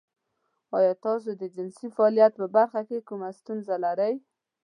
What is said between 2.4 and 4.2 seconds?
برخه کې کومه ستونزه لرئ؟